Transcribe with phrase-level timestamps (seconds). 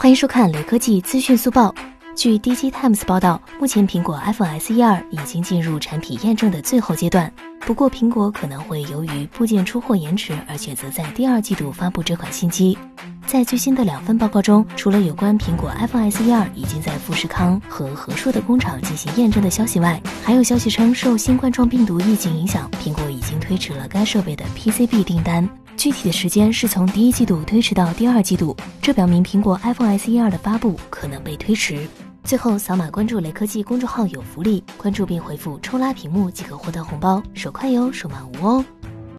[0.00, 1.74] 欢迎收看雷科技资讯速报。
[2.16, 7.30] 据 DG Times 报道，目前苹果 iPhone SE 二已经进入产品验证的最后阶段。
[7.66, 12.78] 不过，苹果可能会由于部件出货延迟而选择在第二季度发布这款新机。
[13.26, 25.46] 在最新的两份报告中，除了有关苹果 iPhone SE 二已经在富士康和和硕的工厂进行验证的消息外，还有消息称，受新冠状病毒疫情影响，苹果已经推迟了该设备的 PCB 订单，
[25.80, 28.54] 具体的时间是从第一季度推迟到第二季度。
[28.82, 31.88] 这表明苹果 iPhone SE 二的发布可能被推迟。
[32.22, 38.62] 最后，扫码关注雷科技公众号有福利，关注并回复“抽拉屏幕”即可获得红包，手快有，手慢无哦。